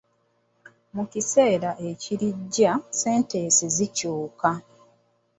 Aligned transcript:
Mu 0.95 1.03
kiseera 1.11 1.71
ekirijja 1.89 2.71
ssentensi 2.81 3.65
zikyuka. 3.75 4.51